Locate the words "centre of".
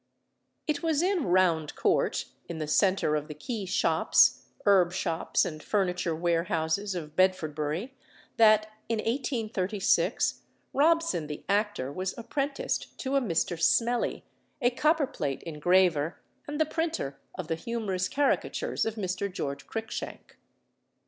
2.67-3.27